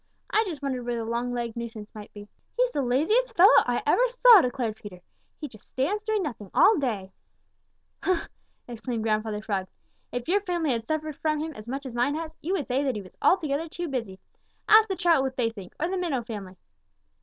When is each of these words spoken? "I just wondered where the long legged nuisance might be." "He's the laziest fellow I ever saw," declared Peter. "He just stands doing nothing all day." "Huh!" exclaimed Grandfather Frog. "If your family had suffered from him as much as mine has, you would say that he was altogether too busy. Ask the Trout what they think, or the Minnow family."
"I 0.31 0.43
just 0.47 0.63
wondered 0.63 0.83
where 0.83 0.95
the 0.95 1.05
long 1.05 1.31
legged 1.31 1.55
nuisance 1.55 1.93
might 1.93 2.11
be." 2.11 2.27
"He's 2.57 2.71
the 2.71 2.81
laziest 2.81 3.35
fellow 3.35 3.53
I 3.59 3.83
ever 3.85 4.01
saw," 4.09 4.41
declared 4.41 4.75
Peter. 4.75 4.99
"He 5.39 5.47
just 5.47 5.69
stands 5.73 6.03
doing 6.05 6.23
nothing 6.23 6.49
all 6.55 6.75
day." 6.79 7.11
"Huh!" 8.01 8.27
exclaimed 8.67 9.03
Grandfather 9.03 9.43
Frog. 9.43 9.67
"If 10.11 10.27
your 10.27 10.41
family 10.41 10.71
had 10.71 10.87
suffered 10.87 11.17
from 11.17 11.39
him 11.39 11.53
as 11.53 11.69
much 11.69 11.85
as 11.85 11.93
mine 11.93 12.15
has, 12.15 12.35
you 12.41 12.53
would 12.53 12.67
say 12.67 12.83
that 12.83 12.95
he 12.95 13.01
was 13.03 13.15
altogether 13.21 13.69
too 13.69 13.87
busy. 13.87 14.17
Ask 14.67 14.87
the 14.89 14.95
Trout 14.95 15.21
what 15.21 15.35
they 15.37 15.51
think, 15.51 15.75
or 15.79 15.87
the 15.87 15.97
Minnow 15.97 16.23
family." 16.23 16.57